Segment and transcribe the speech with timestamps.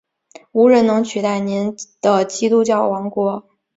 [0.53, 3.45] 无人能取代您的基督教王国！